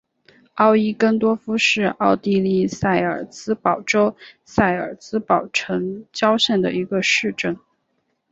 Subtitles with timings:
[0.55, 7.55] 奥伊根多夫是奥地利萨尔茨堡州萨尔茨堡城郊县的一个市镇。